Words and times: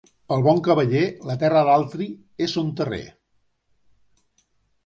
Pel 0.31 0.43
bon 0.45 0.61
cavaller 0.67 1.03
la 1.31 1.35
terra 1.43 1.61
d'altri 1.69 2.07
és 2.47 2.57
son 2.57 2.73
terrer. 2.81 3.03